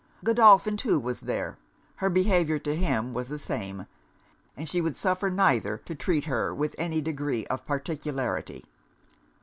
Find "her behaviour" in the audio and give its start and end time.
1.97-2.57